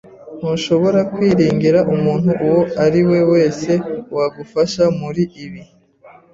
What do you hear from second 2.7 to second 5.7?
ari we wese wagufasha muri ibi.